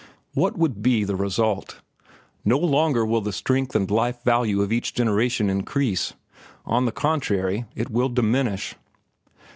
[0.33, 1.79] What will be the result?
[2.43, 6.15] No longer will the strength and life value of each generation increase.
[6.65, 8.73] On the contrary, it will diminish.